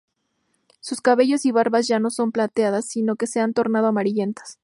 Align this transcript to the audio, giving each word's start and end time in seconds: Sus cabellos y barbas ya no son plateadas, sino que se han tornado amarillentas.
Sus 0.79 0.99
cabellos 0.99 1.45
y 1.45 1.51
barbas 1.51 1.85
ya 1.87 1.99
no 1.99 2.09
son 2.09 2.31
plateadas, 2.31 2.87
sino 2.87 3.17
que 3.17 3.27
se 3.27 3.39
han 3.39 3.53
tornado 3.53 3.85
amarillentas. 3.85 4.57